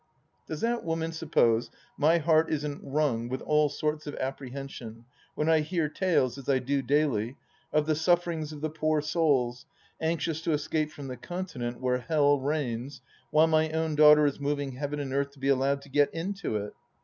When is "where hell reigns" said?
11.81-13.03